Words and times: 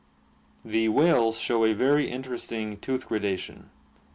The 0.65 0.87
whales 0.89 1.37
show 1.37 1.63
a 1.63 1.73
very 1.75 2.09
interesting 2.09 2.79
tooth 2.79 3.07
gradation. 3.07 3.69